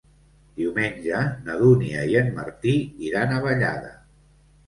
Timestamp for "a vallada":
3.37-3.93